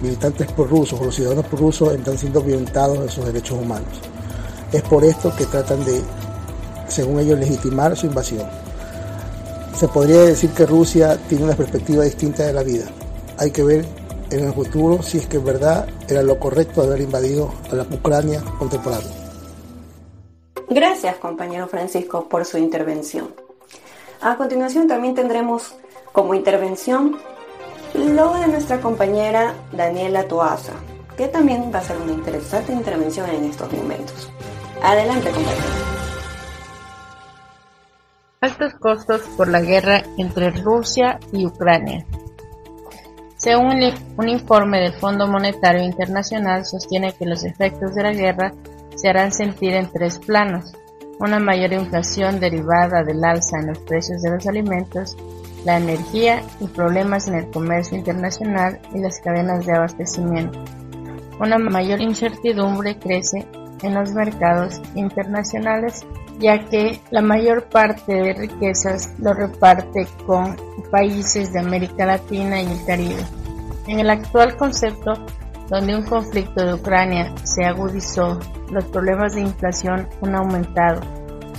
militantes 0.00 0.50
prorrusos 0.52 1.00
o 1.00 1.04
los 1.04 1.14
ciudadanos 1.14 1.46
prorrusos 1.46 1.94
están 1.94 2.18
siendo 2.18 2.42
violentados 2.42 2.98
en 2.98 3.08
sus 3.08 3.24
derechos 3.24 3.58
humanos. 3.58 4.00
Es 4.72 4.82
por 4.82 5.04
esto 5.04 5.34
que 5.36 5.46
tratan 5.46 5.84
de 5.84 6.02
según 6.88 7.20
ellos, 7.20 7.38
legitimar 7.38 7.96
su 7.96 8.06
invasión. 8.06 8.48
Se 9.74 9.88
podría 9.88 10.22
decir 10.22 10.50
que 10.50 10.66
Rusia 10.66 11.18
tiene 11.28 11.44
una 11.44 11.54
perspectiva 11.54 12.04
distinta 12.04 12.44
de 12.44 12.52
la 12.52 12.62
vida. 12.62 12.86
Hay 13.38 13.50
que 13.50 13.62
ver 13.62 13.84
en 14.30 14.44
el 14.44 14.52
futuro 14.52 15.02
si 15.02 15.18
es 15.18 15.26
que 15.26 15.36
en 15.36 15.44
verdad 15.44 15.86
era 16.08 16.22
lo 16.22 16.38
correcto 16.38 16.82
haber 16.82 17.00
invadido 17.00 17.52
a 17.70 17.74
la 17.74 17.82
Ucrania 17.82 18.42
contemporánea. 18.58 19.10
Gracias, 20.68 21.16
compañero 21.16 21.68
Francisco, 21.68 22.28
por 22.28 22.44
su 22.44 22.58
intervención. 22.58 23.28
A 24.20 24.36
continuación 24.36 24.88
también 24.88 25.14
tendremos 25.14 25.74
como 26.12 26.34
intervención 26.34 27.18
lo 27.98 28.34
de 28.34 28.48
nuestra 28.48 28.80
compañera 28.80 29.54
Daniela 29.72 30.28
Toaza, 30.28 30.72
que 31.16 31.28
también 31.28 31.70
va 31.74 31.78
a 31.78 31.82
ser 31.82 31.96
una 31.96 32.12
interesante 32.12 32.72
intervención 32.72 33.28
en 33.30 33.44
estos 33.44 33.72
momentos. 33.72 34.30
Adelante, 34.82 35.30
compañero. 35.30 35.96
Altos 38.40 38.74
costos 38.74 39.22
por 39.36 39.48
la 39.48 39.60
guerra 39.60 40.02
entre 40.18 40.50
Rusia 40.50 41.18
y 41.32 41.46
Ucrania. 41.46 42.06
Según 43.36 43.80
un 44.16 44.28
informe 44.28 44.80
del 44.80 44.92
Fondo 44.94 45.26
Monetario 45.26 45.82
Internacional, 45.82 46.64
sostiene 46.64 47.12
que 47.12 47.26
los 47.26 47.44
efectos 47.44 47.94
de 47.94 48.02
la 48.02 48.12
guerra 48.12 48.52
se 48.94 49.08
harán 49.08 49.32
sentir 49.32 49.74
en 49.74 49.90
tres 49.90 50.18
planos. 50.18 50.72
Una 51.18 51.38
mayor 51.38 51.72
inflación 51.72 52.40
derivada 52.40 53.02
del 53.04 53.24
alza 53.24 53.58
en 53.58 53.68
los 53.68 53.78
precios 53.80 54.22
de 54.22 54.30
los 54.30 54.46
alimentos, 54.46 55.16
la 55.66 55.78
energía 55.78 56.44
y 56.60 56.68
problemas 56.68 57.26
en 57.26 57.34
el 57.34 57.50
comercio 57.50 57.98
internacional 57.98 58.78
y 58.94 59.00
las 59.00 59.18
cadenas 59.18 59.66
de 59.66 59.74
abastecimiento. 59.74 60.62
Una 61.40 61.58
mayor 61.58 62.00
incertidumbre 62.00 62.96
crece 63.00 63.44
en 63.82 63.94
los 63.94 64.12
mercados 64.12 64.80
internacionales 64.94 66.06
ya 66.38 66.68
que 66.68 67.00
la 67.10 67.20
mayor 67.20 67.68
parte 67.68 68.14
de 68.14 68.34
riquezas 68.34 69.12
lo 69.18 69.34
reparte 69.34 70.06
con 70.24 70.56
países 70.92 71.52
de 71.52 71.58
América 71.58 72.06
Latina 72.06 72.62
y 72.62 72.66
el 72.66 72.84
Caribe. 72.84 73.24
En 73.88 73.98
el 73.98 74.10
actual 74.10 74.56
concepto, 74.56 75.14
donde 75.68 75.96
un 75.96 76.04
conflicto 76.04 76.64
de 76.64 76.74
Ucrania 76.74 77.34
se 77.42 77.64
agudizó, 77.64 78.38
los 78.70 78.84
problemas 78.84 79.34
de 79.34 79.40
inflación 79.40 80.08
han 80.22 80.36
aumentado, 80.36 81.00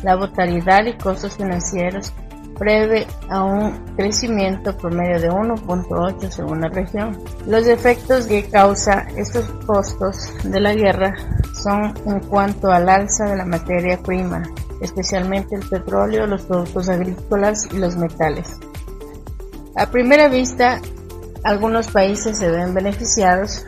la 0.02 0.16
volatilidad 0.16 0.86
y 0.86 0.94
costos 0.94 1.36
financieros 1.36 2.14
prevé 2.58 3.08
a 3.30 3.44
un 3.44 3.96
crecimiento 3.96 4.76
promedio 4.78 5.20
de 5.20 5.30
1.8 5.30 6.30
según 6.30 6.62
la 6.62 6.70
región. 6.70 7.18
Los 7.46 7.68
efectos 7.68 8.28
que 8.28 8.50
causa 8.50 9.08
estos 9.16 9.46
costos 9.66 10.32
de 10.44 10.60
la 10.60 10.74
guerra 10.74 11.16
son 11.54 11.94
en 12.06 12.20
cuanto 12.22 12.72
al 12.72 12.90
alza 12.90 13.26
de 13.26 13.38
la 13.38 13.46
materia 13.46 13.98
prima, 14.02 14.44
especialmente 14.82 15.56
el 15.56 15.68
petróleo, 15.68 16.28
los 16.28 16.44
productos 16.44 16.90
agrícolas 16.90 17.68
y 17.72 17.78
los 17.78 17.96
metales. 17.96 18.48
A 19.76 19.86
primera 19.92 20.28
vista, 20.28 20.82
algunos 21.44 21.88
países 21.88 22.38
se 22.38 22.50
ven 22.50 22.74
beneficiados, 22.74 23.66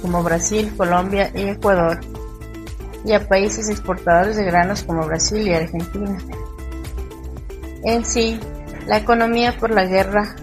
como 0.00 0.22
Brasil, 0.22 0.72
Colombia 0.76 1.30
y 1.34 1.42
Ecuador, 1.48 1.98
y 3.04 3.12
a 3.12 3.28
países 3.28 3.68
exportadores 3.68 4.36
de 4.36 4.44
granos 4.44 4.82
como 4.84 5.04
Brasil 5.06 5.46
y 5.46 5.52
Argentina. 5.52 6.16
En 7.84 8.04
sí, 8.04 8.40
la 8.86 8.98
economía 8.98 9.54
por 9.58 9.70
la 9.70 9.84
guerra 9.84 10.34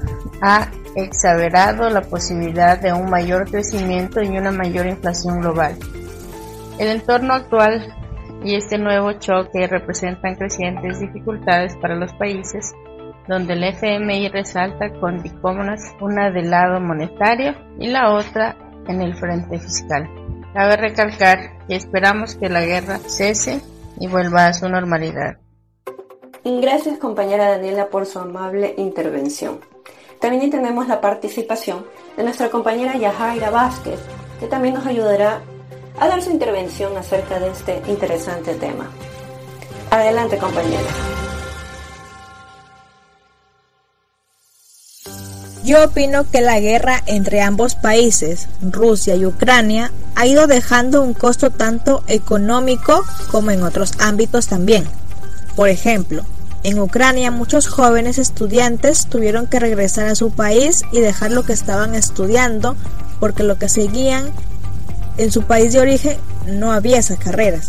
ha 0.41 0.69
exagerado 0.95 1.89
la 1.89 2.01
posibilidad 2.01 2.79
de 2.79 2.93
un 2.93 3.09
mayor 3.09 3.49
crecimiento 3.49 4.21
y 4.21 4.37
una 4.37 4.51
mayor 4.51 4.85
inflación 4.87 5.41
global. 5.41 5.77
El 6.79 6.87
entorno 6.87 7.33
actual 7.33 7.93
y 8.43 8.55
este 8.55 8.77
nuevo 8.77 9.13
choque 9.13 9.67
representan 9.67 10.35
crecientes 10.35 10.99
dificultades 10.99 11.75
para 11.77 11.95
los 11.95 12.13
países 12.13 12.73
donde 13.27 13.53
el 13.53 13.63
FMI 13.63 14.29
resalta 14.29 14.89
con 14.99 15.21
dicómonas, 15.21 15.81
una 15.99 16.31
del 16.31 16.49
lado 16.49 16.79
monetario 16.79 17.55
y 17.79 17.87
la 17.87 18.13
otra 18.13 18.55
en 18.87 19.01
el 19.01 19.15
frente 19.15 19.59
fiscal. 19.59 20.09
Cabe 20.53 20.75
recalcar 20.75 21.65
que 21.67 21.75
esperamos 21.75 22.35
que 22.35 22.49
la 22.49 22.61
guerra 22.61 22.97
cese 22.97 23.61
y 23.99 24.07
vuelva 24.07 24.47
a 24.47 24.53
su 24.53 24.67
normalidad. 24.67 25.37
Gracias 26.43 26.97
compañera 26.97 27.49
Daniela 27.49 27.89
por 27.89 28.07
su 28.07 28.17
amable 28.17 28.73
intervención. 28.77 29.59
También 30.19 30.49
tenemos 30.49 30.87
la 30.87 30.99
participación 30.99 31.85
de 32.17 32.23
nuestra 32.23 32.49
compañera 32.49 32.97
Yajaira 32.97 33.51
Vázquez, 33.51 33.99
que 34.39 34.47
también 34.47 34.73
nos 34.73 34.87
ayudará 34.87 35.41
a 35.99 36.07
dar 36.07 36.21
su 36.21 36.31
intervención 36.31 36.97
acerca 36.97 37.39
de 37.39 37.49
este 37.49 37.81
interesante 37.87 38.55
tema. 38.55 38.89
Adelante, 39.91 40.37
compañera. 40.37 40.89
Yo 45.63 45.85
opino 45.85 46.29
que 46.29 46.41
la 46.41 46.59
guerra 46.59 47.03
entre 47.05 47.41
ambos 47.41 47.75
países, 47.75 48.49
Rusia 48.61 49.15
y 49.15 49.27
Ucrania, 49.27 49.91
ha 50.15 50.25
ido 50.25 50.47
dejando 50.47 51.03
un 51.03 51.13
costo 51.13 51.51
tanto 51.51 52.03
económico 52.07 53.03
como 53.29 53.51
en 53.51 53.61
otros 53.61 53.93
ámbitos 53.99 54.47
también. 54.47 55.00
Por 55.61 55.69
ejemplo, 55.69 56.23
en 56.63 56.79
Ucrania 56.79 57.29
muchos 57.29 57.67
jóvenes 57.67 58.17
estudiantes 58.17 59.05
tuvieron 59.05 59.45
que 59.45 59.59
regresar 59.59 60.07
a 60.07 60.15
su 60.15 60.31
país 60.31 60.81
y 60.91 61.01
dejar 61.01 61.29
lo 61.29 61.43
que 61.43 61.53
estaban 61.53 61.93
estudiando 61.93 62.75
porque 63.19 63.43
lo 63.43 63.59
que 63.59 63.69
seguían 63.69 64.31
en 65.17 65.31
su 65.31 65.43
país 65.43 65.71
de 65.71 65.79
origen 65.79 66.17
no 66.47 66.71
había 66.71 66.97
esas 66.97 67.19
carreras. 67.19 67.67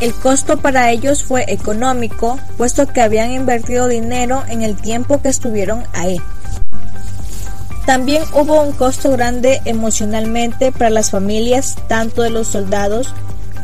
El 0.00 0.14
costo 0.14 0.58
para 0.58 0.92
ellos 0.92 1.24
fue 1.24 1.44
económico, 1.48 2.38
puesto 2.56 2.86
que 2.86 3.02
habían 3.02 3.32
invertido 3.32 3.88
dinero 3.88 4.44
en 4.46 4.62
el 4.62 4.76
tiempo 4.76 5.20
que 5.20 5.28
estuvieron 5.28 5.82
ahí. 5.92 6.20
También 7.84 8.22
hubo 8.32 8.62
un 8.62 8.70
costo 8.70 9.10
grande 9.10 9.60
emocionalmente 9.64 10.70
para 10.70 10.90
las 10.90 11.10
familias, 11.10 11.74
tanto 11.88 12.22
de 12.22 12.30
los 12.30 12.46
soldados 12.46 13.12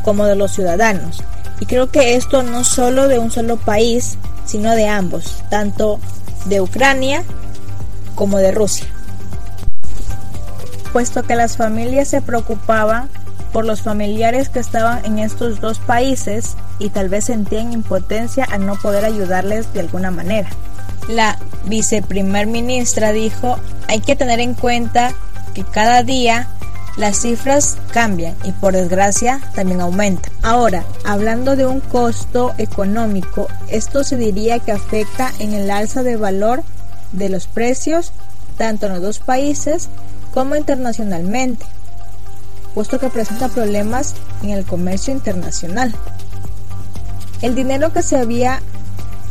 como 0.03 0.25
de 0.25 0.35
los 0.35 0.51
ciudadanos. 0.51 1.23
Y 1.59 1.65
creo 1.65 1.91
que 1.91 2.15
esto 2.15 2.43
no 2.43 2.63
solo 2.63 3.07
de 3.07 3.19
un 3.19 3.31
solo 3.31 3.57
país, 3.57 4.17
sino 4.45 4.75
de 4.75 4.87
ambos, 4.87 5.43
tanto 5.49 5.99
de 6.45 6.61
Ucrania 6.61 7.23
como 8.15 8.37
de 8.37 8.51
Rusia. 8.51 8.87
Puesto 10.93 11.23
que 11.23 11.35
las 11.35 11.57
familias 11.57 12.07
se 12.07 12.21
preocupaban 12.21 13.09
por 13.51 13.65
los 13.65 13.81
familiares 13.81 14.49
que 14.49 14.59
estaban 14.59 15.05
en 15.05 15.19
estos 15.19 15.59
dos 15.59 15.79
países 15.79 16.55
y 16.77 16.89
tal 16.89 17.09
vez 17.09 17.25
sentían 17.25 17.73
impotencia 17.73 18.45
al 18.45 18.65
no 18.65 18.75
poder 18.75 19.05
ayudarles 19.05 19.71
de 19.73 19.81
alguna 19.81 20.11
manera. 20.11 20.49
La 21.07 21.37
viceprimer 21.65 22.47
ministra 22.47 23.11
dijo, 23.11 23.57
hay 23.87 24.01
que 24.01 24.15
tener 24.15 24.39
en 24.39 24.53
cuenta 24.53 25.13
que 25.53 25.63
cada 25.63 26.03
día 26.03 26.47
las 26.99 27.21
cifras 27.21 27.77
cambian 27.91 28.35
y 28.43 28.51
por 28.51 28.73
desgracia 28.73 29.41
también 29.55 29.81
aumentan. 29.81 30.31
Ahora, 30.43 30.83
hablando 31.05 31.55
de 31.55 31.65
un 31.65 31.79
costo 31.79 32.53
económico, 32.59 33.47
esto 33.69 34.03
se 34.03 34.17
diría 34.17 34.59
que 34.59 34.71
afecta 34.71 35.31
en 35.39 35.53
el 35.53 35.71
alza 35.71 36.03
de 36.03 36.17
valor 36.17 36.63
de 37.11 37.29
los 37.29 37.47
precios 37.47 38.11
tanto 38.57 38.85
en 38.85 38.93
los 38.93 39.01
dos 39.01 39.19
países 39.19 39.89
como 40.33 40.55
internacionalmente 40.55 41.65
puesto 42.73 42.99
que 42.99 43.09
presenta 43.09 43.49
problemas 43.49 44.15
en 44.43 44.51
el 44.51 44.65
comercio 44.65 45.13
internacional. 45.13 45.93
El 47.41 47.55
dinero 47.55 47.91
que 47.93 48.01
se 48.01 48.17
había 48.17 48.61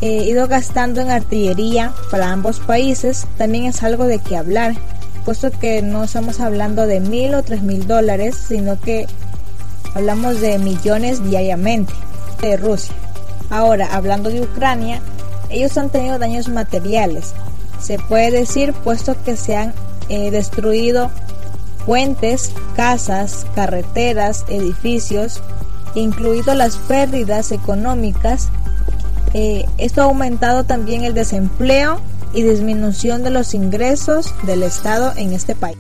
eh, 0.01 0.25
ido 0.25 0.49
gastando 0.49 1.01
en 1.01 1.11
artillería 1.11 1.93
para 2.11 2.31
ambos 2.31 2.61
países 2.61 3.27
también 3.37 3.65
es 3.65 3.83
algo 3.83 4.05
de 4.05 4.19
que 4.19 4.37
hablar, 4.37 4.75
puesto 5.25 5.51
que 5.51 5.83
no 5.83 6.05
estamos 6.05 6.41
hablando 6.41 6.87
de 6.87 7.01
mil 7.01 7.35
o 7.35 7.43
tres 7.43 7.63
mil 7.63 7.87
dólares, 7.87 8.37
sino 8.49 8.81
que 8.81 9.07
hablamos 9.95 10.41
de 10.41 10.59
millones 10.59 11.23
diariamente 11.29 11.93
de 12.41 12.57
Rusia. 12.57 12.95
Ahora, 13.51 13.89
hablando 13.93 14.31
de 14.31 14.43
Ucrania, 14.43 15.01
ellos 15.51 15.77
han 15.79 15.91
tenido 15.91 16.19
daños 16.19 16.49
materiales, 16.49 17.33
se 17.81 17.99
puede 17.99 18.31
decir, 18.31 18.73
puesto 18.73 19.17
que 19.25 19.37
se 19.37 19.57
han 19.57 19.73
eh, 20.09 20.31
destruido 20.31 21.11
puentes, 21.87 22.53
casas, 22.77 23.47
carreteras, 23.55 24.45
edificios, 24.49 25.41
incluido 25.95 26.55
las 26.55 26.77
pérdidas 26.77 27.51
económicas. 27.51 28.49
Eh, 29.33 29.67
esto 29.79 30.03
ha 30.03 30.05
aumentado 30.05 30.65
también 30.65 31.05
el 31.05 31.15
desempleo 31.15 32.01
y 32.33 32.43
disminución 32.43 33.23
de 33.23 33.31
los 33.31 33.55
ingresos 33.55 34.35
del 34.45 34.63
Estado 34.63 35.13
en 35.17 35.33
este 35.33 35.55
país. 35.55 35.79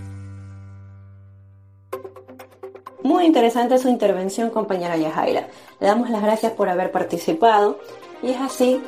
Muy 3.03 3.27
interesante 3.27 3.79
su 3.79 3.89
intervención, 3.89 4.51
compañera 4.51 4.97
Yajaira. 4.97 5.49
Le 5.81 5.87
damos 5.87 6.11
las 6.11 6.23
gracias 6.23 6.53
por 6.53 6.69
haber 6.69 6.91
participado 6.91 7.79
y 8.23 8.31
es 8.31 8.41
así 8.41 8.81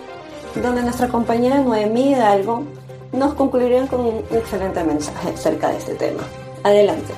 donde 0.62 0.82
nuestra 0.82 1.08
compañera 1.08 1.58
Noemí 1.60 2.10
Hidalgo 2.10 2.64
nos 3.12 3.34
concluirá 3.34 3.86
con 3.86 4.00
un 4.00 4.24
excelente 4.30 4.82
mensaje 4.84 5.30
acerca 5.30 5.70
de 5.70 5.78
este 5.78 5.94
tema. 5.94 6.22
Adelante. 6.62 7.14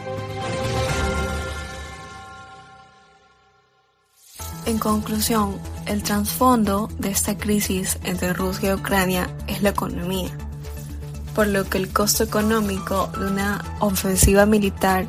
En 4.65 4.79
conclusión, 4.79 5.59
el 5.93 6.03
trasfondo 6.03 6.89
de 6.99 7.11
esta 7.11 7.37
crisis 7.37 7.99
entre 8.05 8.33
Rusia 8.33 8.71
y 8.71 8.75
Ucrania 8.75 9.29
es 9.47 9.63
la 9.63 9.71
economía, 9.71 10.31
por 11.35 11.47
lo 11.47 11.69
que 11.69 11.77
el 11.77 11.93
costo 11.93 12.25
económico 12.25 13.11
de 13.19 13.27
una 13.27 13.63
ofensiva 13.81 14.47
militar 14.47 15.07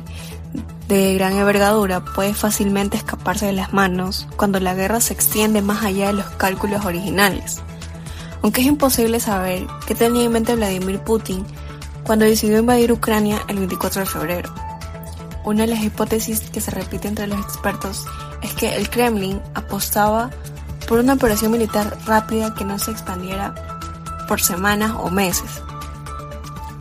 de 0.88 1.14
gran 1.14 1.32
envergadura 1.32 2.04
puede 2.04 2.34
fácilmente 2.34 2.98
escaparse 2.98 3.46
de 3.46 3.54
las 3.54 3.72
manos 3.72 4.28
cuando 4.36 4.60
la 4.60 4.74
guerra 4.74 5.00
se 5.00 5.14
extiende 5.14 5.62
más 5.62 5.82
allá 5.82 6.08
de 6.08 6.12
los 6.12 6.26
cálculos 6.32 6.84
originales. 6.84 7.62
Aunque 8.42 8.60
es 8.60 8.66
imposible 8.66 9.20
saber 9.20 9.66
qué 9.86 9.94
tenía 9.94 10.24
en 10.24 10.32
mente 10.32 10.54
Vladimir 10.54 11.00
Putin 11.00 11.46
cuando 12.04 12.26
decidió 12.26 12.58
invadir 12.58 12.92
Ucrania 12.92 13.42
el 13.48 13.56
24 13.56 14.00
de 14.00 14.06
febrero. 14.06 14.54
Una 15.44 15.62
de 15.62 15.68
las 15.68 15.82
hipótesis 15.82 16.40
que 16.40 16.60
se 16.60 16.70
repite 16.70 17.08
entre 17.08 17.26
los 17.26 17.40
expertos 17.40 18.04
es 18.42 18.52
que 18.52 18.76
el 18.76 18.90
Kremlin 18.90 19.40
apostaba 19.54 20.30
por 20.88 20.98
una 20.98 21.14
operación 21.14 21.52
militar 21.52 21.96
rápida 22.06 22.54
que 22.54 22.64
no 22.64 22.78
se 22.78 22.90
expandiera 22.90 23.54
por 24.28 24.40
semanas 24.40 24.92
o 24.98 25.10
meses. 25.10 25.62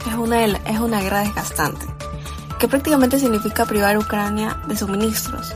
Es 0.07 0.15
una, 0.15 0.43
es 0.43 0.79
una 0.79 1.01
guerra 1.01 1.19
desgastante, 1.19 1.85
que 2.59 2.67
prácticamente 2.67 3.19
significa 3.19 3.65
privar 3.65 3.95
a 3.95 3.99
Ucrania 3.99 4.57
de 4.67 4.75
suministros, 4.75 5.55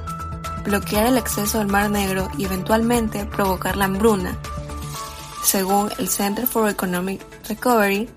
bloquear 0.63 1.07
el 1.07 1.17
acceso 1.17 1.59
al 1.59 1.67
Mar 1.67 1.89
Negro 1.89 2.29
y 2.37 2.45
eventualmente 2.45 3.25
provocar 3.25 3.75
la 3.75 3.85
hambruna, 3.85 4.37
según 5.43 5.89
el 5.97 6.09
Center 6.09 6.47
for 6.47 6.69
Economic 6.69 7.21
Recovery, 7.47 8.09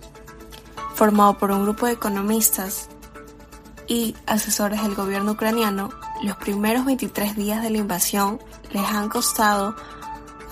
formado 0.94 1.38
por 1.38 1.50
un 1.50 1.62
grupo 1.62 1.86
de 1.86 1.92
economistas 1.92 2.88
y 3.86 4.14
asesores 4.26 4.82
del 4.82 4.94
gobierno 4.94 5.32
ucraniano, 5.32 5.90
los 6.22 6.36
primeros 6.36 6.84
23 6.84 7.36
días 7.36 7.62
de 7.62 7.70
la 7.70 7.78
invasión 7.78 8.38
les 8.72 8.84
han 8.84 9.08
costado 9.08 9.74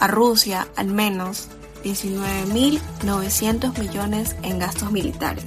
a 0.01 0.07
Rusia 0.07 0.69
al 0.77 0.89
menos 0.89 1.49
19.900 1.85 3.79
millones 3.79 4.37
en 4.43 4.59
gastos 4.59 4.91
militares. 4.93 5.45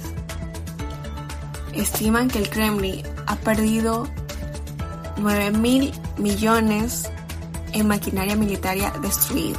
Estiman 1.74 2.28
que 2.28 2.38
el 2.38 2.50
Kremlin 2.50 3.02
ha 3.26 3.36
perdido 3.36 4.06
9.000 5.16 5.92
millones 6.18 7.10
en 7.72 7.88
maquinaria 7.88 8.36
militar 8.36 9.00
destruida. 9.00 9.58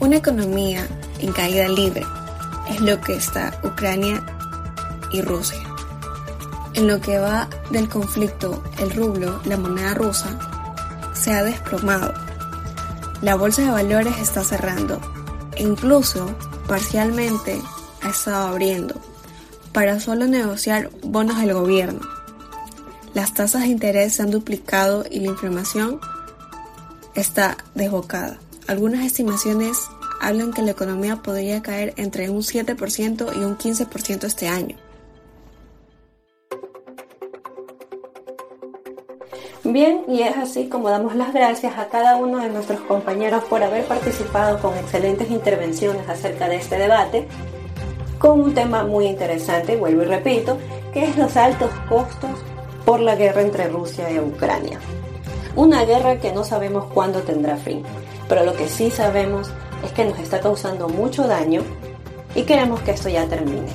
Una 0.00 0.16
economía 0.16 0.86
en 1.20 1.32
caída 1.32 1.68
libre 1.68 2.02
es 2.70 2.80
lo 2.80 3.00
que 3.00 3.14
está 3.14 3.60
Ucrania 3.64 4.24
y 5.12 5.22
Rusia. 5.22 5.60
En 6.74 6.86
lo 6.86 7.00
que 7.00 7.18
va 7.18 7.48
del 7.70 7.88
conflicto, 7.88 8.62
el 8.78 8.90
rublo, 8.92 9.40
la 9.44 9.56
moneda 9.56 9.94
rusa, 9.94 10.38
se 11.14 11.32
ha 11.32 11.42
desplomado. 11.42 12.29
La 13.22 13.34
bolsa 13.34 13.60
de 13.62 13.70
valores 13.70 14.16
está 14.18 14.42
cerrando 14.44 14.98
e 15.54 15.62
incluso 15.62 16.34
parcialmente 16.66 17.60
ha 18.00 18.08
estado 18.08 18.48
abriendo 18.48 18.94
para 19.72 20.00
solo 20.00 20.26
negociar 20.26 20.90
bonos 21.02 21.38
del 21.38 21.52
gobierno. 21.52 22.00
Las 23.12 23.34
tasas 23.34 23.62
de 23.62 23.68
interés 23.68 24.14
se 24.14 24.22
han 24.22 24.30
duplicado 24.30 25.04
y 25.10 25.20
la 25.20 25.26
inflación 25.26 26.00
está 27.14 27.58
desbocada. 27.74 28.38
Algunas 28.66 29.04
estimaciones 29.04 29.76
hablan 30.22 30.52
que 30.52 30.62
la 30.62 30.70
economía 30.70 31.16
podría 31.16 31.60
caer 31.60 31.92
entre 31.98 32.30
un 32.30 32.40
7% 32.40 33.36
y 33.36 33.38
un 33.38 33.58
15% 33.58 34.24
este 34.24 34.48
año. 34.48 34.76
Bien, 39.72 40.02
y 40.08 40.22
es 40.22 40.36
así 40.36 40.68
como 40.68 40.90
damos 40.90 41.14
las 41.14 41.32
gracias 41.32 41.78
a 41.78 41.86
cada 41.86 42.16
uno 42.16 42.38
de 42.38 42.48
nuestros 42.48 42.80
compañeros 42.80 43.44
por 43.44 43.62
haber 43.62 43.84
participado 43.84 44.58
con 44.58 44.76
excelentes 44.76 45.30
intervenciones 45.30 46.08
acerca 46.08 46.48
de 46.48 46.56
este 46.56 46.76
debate, 46.76 47.28
con 48.18 48.40
un 48.40 48.52
tema 48.52 48.82
muy 48.82 49.06
interesante, 49.06 49.76
vuelvo 49.76 50.02
y 50.02 50.06
repito, 50.06 50.58
que 50.92 51.04
es 51.04 51.16
los 51.16 51.36
altos 51.36 51.70
costos 51.88 52.30
por 52.84 52.98
la 52.98 53.14
guerra 53.14 53.42
entre 53.42 53.68
Rusia 53.68 54.10
y 54.10 54.18
Ucrania. 54.18 54.80
Una 55.54 55.84
guerra 55.84 56.18
que 56.18 56.32
no 56.32 56.42
sabemos 56.42 56.86
cuándo 56.92 57.20
tendrá 57.20 57.56
fin, 57.56 57.84
pero 58.28 58.44
lo 58.44 58.54
que 58.54 58.66
sí 58.66 58.90
sabemos 58.90 59.52
es 59.84 59.92
que 59.92 60.04
nos 60.04 60.18
está 60.18 60.40
causando 60.40 60.88
mucho 60.88 61.28
daño 61.28 61.62
y 62.34 62.42
queremos 62.42 62.80
que 62.80 62.90
esto 62.90 63.08
ya 63.08 63.24
termine. 63.26 63.68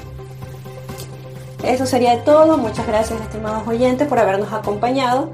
Eso 1.63 1.86
sería 1.86 2.23
todo. 2.25 2.58
Muchas 2.58 2.86
gracias, 2.86 3.19
estimados 3.21 3.65
oyentes, 3.65 4.08
por 4.10 4.19
habernos 4.19 4.51
acompañado. 4.51 5.31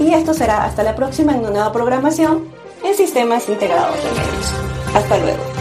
Y 0.00 0.14
esto 0.14 0.32
será 0.32 0.64
hasta 0.64 0.82
la 0.82 0.96
próxima 0.96 1.32
en 1.32 1.40
una 1.40 1.50
nueva 1.50 1.72
programación 1.72 2.48
en 2.82 2.94
Sistemas 2.94 3.48
Integrados. 3.48 3.96
Hasta 4.94 5.18
luego. 5.18 5.59